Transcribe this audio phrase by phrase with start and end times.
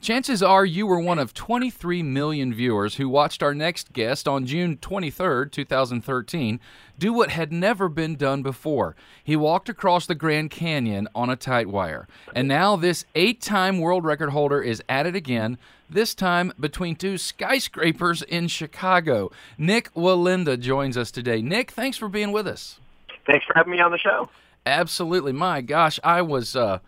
[0.00, 4.46] Chances are you were one of 23 million viewers who watched our next guest on
[4.46, 6.60] June 23rd, 2013,
[6.96, 8.94] do what had never been done before.
[9.24, 12.06] He walked across the Grand Canyon on a tight wire.
[12.32, 15.58] And now this eight time world record holder is at it again,
[15.90, 19.32] this time between two skyscrapers in Chicago.
[19.58, 21.42] Nik Wallenda joins us today.
[21.42, 22.78] Nik, thanks for being with us.
[23.26, 24.28] Thanks for having me on the show.
[24.64, 25.32] Absolutely.
[25.32, 26.54] My gosh, I was.
[26.54, 26.78] Uh,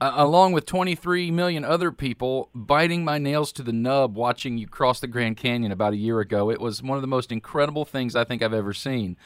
[0.00, 4.66] uh, along with 23 million other people, biting my nails to the nub watching you
[4.66, 6.50] cross the Grand Canyon about a year ago.
[6.50, 9.16] It was one of the most incredible things I think I've ever seen.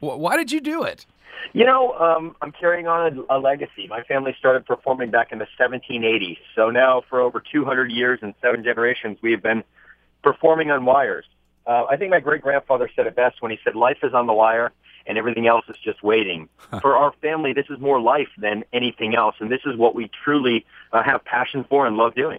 [0.00, 1.06] W- why did you do it?
[1.52, 3.86] You know, um, I'm carrying on a, a legacy.
[3.88, 6.38] My family started performing back in the 1780s.
[6.54, 9.64] So now, for over 200 years and seven generations, we have been
[10.22, 11.24] performing on wires.
[11.66, 14.26] Uh, I think my great grandfather said it best when he said, "Life is on
[14.26, 14.72] the wire."
[15.10, 16.48] And everything else is just waiting.
[16.80, 20.08] for our family, this is more life than anything else, and this is what we
[20.22, 22.38] truly uh, have passion for and love doing.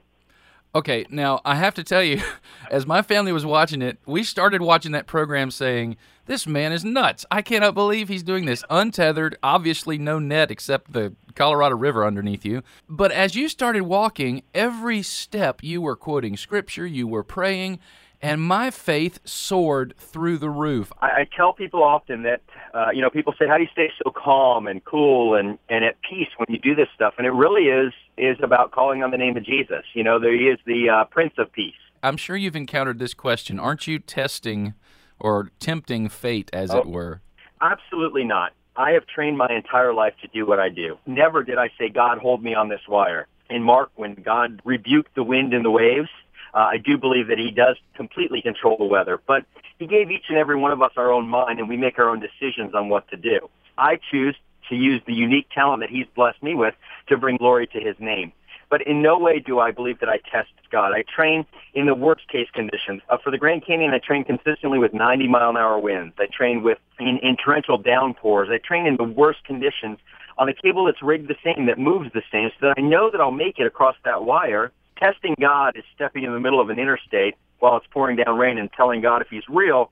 [0.74, 2.22] Okay, now I have to tell you,
[2.72, 6.86] as my family was watching it, we started watching that program saying, This man is
[6.86, 7.26] nuts.
[7.30, 8.64] I cannot believe he's doing this.
[8.70, 12.64] Untethered, obviously no net except the Colorado River underneath you.
[12.88, 17.80] But as you started walking, every step you were quoting scripture, you were praying,
[18.22, 20.92] and my faith soared through the roof.
[21.02, 22.42] I, I tell people often that,
[22.74, 25.84] uh, you know, people say, "How do you stay so calm and cool and and
[25.84, 29.12] at peace when you do this stuff?" And it really is is about calling on
[29.12, 29.84] the name of Jesus.
[29.94, 31.74] You know, there he is, the uh, Prince of Peace.
[32.04, 33.60] I'm sure you've encountered this question.
[33.60, 34.74] Aren't you testing
[35.20, 37.22] or tempting fate, as oh, it were?
[37.62, 38.54] Absolutely not.
[38.76, 40.98] I have trained my entire life to do what I do.
[41.06, 45.14] Never did I say, "God, hold me on this wire." In Mark, when God rebuked
[45.14, 46.10] the wind and the waves,
[46.54, 49.46] uh, I do believe that he does completely control the weather, but
[49.80, 52.10] he gave each and every one of us our own mind and we make our
[52.10, 53.50] own decisions on what to do.
[53.78, 54.36] I choose
[54.70, 56.76] to use the unique talent that he's blessed me with
[57.08, 58.32] to bring glory to his name.
[58.70, 60.94] But in no way do I believe that I test God.
[60.94, 63.02] I train in the worst case conditions.
[63.10, 66.16] Uh, for the Grand Canyon, I train consistently with 90 mile an hour winds.
[66.18, 68.48] I train with in, in torrential downpours.
[68.50, 70.00] I train in the worst conditions
[70.38, 73.12] on a cable that's rigged the same, that moves the same, so that I know
[73.12, 74.72] that I'll make it across that wire
[75.02, 78.58] testing God is stepping in the middle of an interstate while it's pouring down rain
[78.58, 79.92] and telling God if he's real,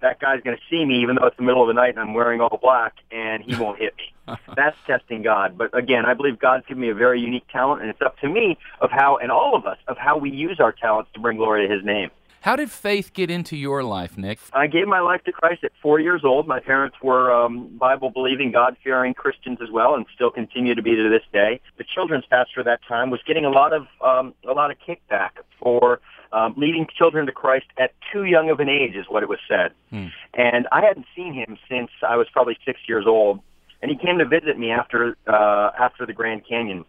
[0.00, 1.98] that guy's going to see me even though it's the middle of the night and
[1.98, 4.36] I'm wearing all black and he won't hit me.
[4.56, 5.58] That's testing God.
[5.58, 8.28] But again, I believe God's given me a very unique talent and it's up to
[8.28, 11.36] me of how, and all of us, of how we use our talents to bring
[11.36, 12.10] glory to his name.
[12.40, 14.38] How did faith get into your life, Nik?
[14.54, 16.48] I gave my life to Christ at four years old.
[16.48, 20.82] My parents were um, Bible believing, God fearing Christians as well, and still continue to
[20.82, 21.60] be to this day.
[21.76, 24.78] The children's pastor at that time was getting a lot of um, a lot of
[24.78, 25.30] kickback
[25.60, 26.00] for
[26.32, 29.38] um, leading children to Christ at too young of an age, is what it was
[29.46, 29.72] said.
[29.90, 30.06] Hmm.
[30.32, 33.40] And I hadn't seen him since I was probably six years old,
[33.82, 36.86] and he came to visit me after uh, after the Grand Canyon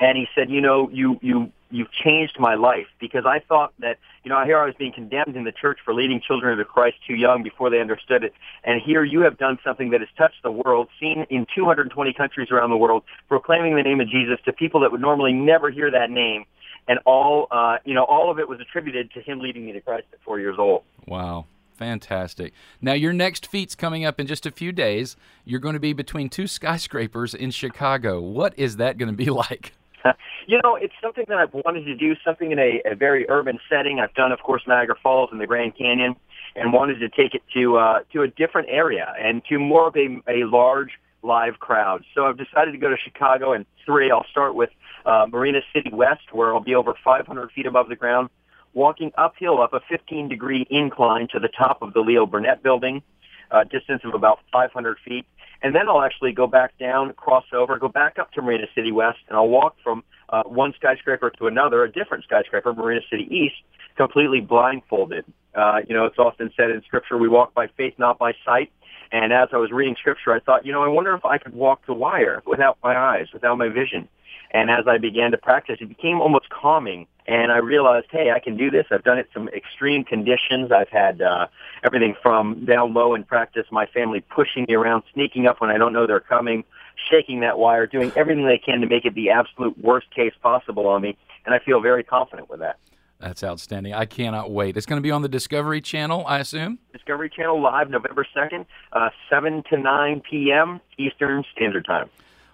[0.00, 3.98] and he said, you know, you you you've changed my life because I thought that
[4.22, 6.96] you know here I was being condemned in the church for leading children to Christ
[7.06, 8.32] too young before they understood it,
[8.64, 12.50] and here you have done something that has touched the world, seen in 220 countries
[12.50, 15.90] around the world, proclaiming the name of Jesus to people that would normally never hear
[15.90, 16.44] that name,
[16.88, 19.80] and all uh, you know all of it was attributed to him leading me to
[19.80, 20.82] Christ at four years old.
[21.06, 21.46] Wow.
[21.76, 22.52] Fantastic.
[22.80, 25.16] Now, your next feat's coming up in just a few days.
[25.44, 28.20] You're going to be between two skyscrapers in Chicago.
[28.20, 29.72] What is that going to be like?
[30.46, 33.58] you know, it's something that I've wanted to do, something in a, a very urban
[33.68, 34.00] setting.
[34.00, 36.16] I've done, of course, Niagara Falls and the Grand Canyon,
[36.56, 39.96] and wanted to take it to uh, to a different area and to more of
[39.96, 40.90] a, a large
[41.22, 42.04] live crowd.
[42.14, 44.10] So I've decided to go to Chicago and three.
[44.10, 44.70] I'll start with
[45.06, 48.28] uh, Marina City West, where I'll be over 500 feet above the ground,
[48.74, 53.02] walking uphill up a 15 degree incline to the top of the Leo Burnett building,
[53.50, 55.26] a distance of about 500 feet.
[55.64, 58.92] And then I'll actually go back down, cross over, go back up to Marina City
[58.92, 63.26] West, and I'll walk from uh, one skyscraper to another, a different skyscraper, Marina City
[63.30, 63.54] East,
[63.96, 65.24] completely blindfolded.
[65.54, 68.70] Uh, you know, it's often said in Scripture, we walk by faith, not by sight.
[69.12, 71.54] And as I was reading Scripture, I thought, you know, I wonder if I could
[71.54, 74.08] walk the wire without my eyes, without my vision.
[74.50, 77.08] And as I began to practice, it became almost calming.
[77.26, 78.86] And I realized, hey, I can do this.
[78.90, 80.70] I've done it some extreme conditions.
[80.70, 81.48] I've had uh,
[81.82, 85.78] everything from down low in practice, my family pushing me around, sneaking up when I
[85.78, 86.64] don't know they're coming,
[87.10, 90.86] shaking that wire, doing everything they can to make it the absolute worst case possible
[90.86, 91.16] on me.
[91.46, 92.78] And I feel very confident with that.
[93.24, 93.94] That's outstanding.
[93.94, 94.76] I cannot wait.
[94.76, 96.78] It's going to be on the Discovery Channel, I assume?
[96.92, 100.78] Discovery Channel live November 2nd, uh, 7 to 9 p.m.
[100.98, 102.10] Eastern Standard Time.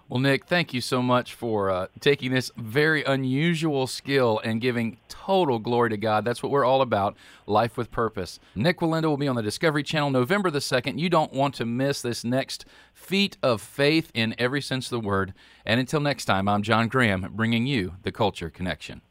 [0.07, 4.97] Well, Nik, thank you so much for uh, taking this very unusual skill and giving
[5.09, 6.23] total glory to God.
[6.23, 8.39] That's what we're all about life with purpose.
[8.55, 10.99] Nik Wallenda will be on the Discovery Channel November the 2nd.
[10.99, 12.63] You don't want to miss this next
[12.93, 15.33] feat of faith in every sense of the word.
[15.65, 19.01] And until next time, I'm John Graham, bringing you the Culture Connection.